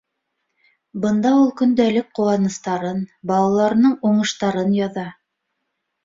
Бында 1.01 1.33
ул 1.41 1.49
көндәлек 1.59 2.07
ҡыуаныстарын, 2.19 3.03
балаларының 3.33 3.93
уңыштарын 4.13 4.73
яҙа. 4.79 5.05